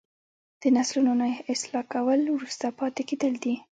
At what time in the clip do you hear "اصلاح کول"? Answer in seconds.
1.53-2.21